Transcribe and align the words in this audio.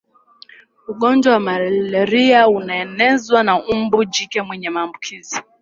ugonjwa 0.87 1.33
wa 1.33 1.39
malaria 1.39 2.47
unaenezwa 2.47 3.43
na 3.43 3.61
mbu 3.75 4.05
jike 4.05 4.41
mwenye 4.41 4.69
maambukizo 4.69 5.37